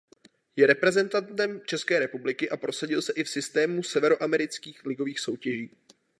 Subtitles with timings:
[0.55, 5.71] Je reprezentantem České republiky a prosadil se i v systému severoamerických ligových soutěží.